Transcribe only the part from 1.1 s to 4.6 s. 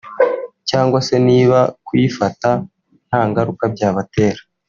niba kuyifata nta ngaruka byabatera